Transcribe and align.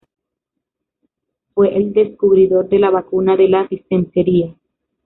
Fue 1.53 1.77
el 1.77 1.93
descubridor 1.93 2.67
de 2.67 2.79
la 2.79 2.89
vacuna 2.89 3.37
de 3.37 3.49
la 3.49 3.65
disentería. 3.67 4.55